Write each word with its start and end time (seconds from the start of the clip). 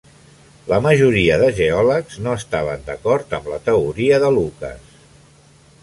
La 0.69 0.77
majoria 0.85 1.35
de 1.41 1.49
geòlegs 1.59 2.17
no 2.29 2.33
estaven 2.39 2.89
d'acord 2.91 3.39
amb 3.41 3.53
la 3.55 3.61
teoria 3.69 4.23
de 4.25 4.35
Lucas. 4.41 4.91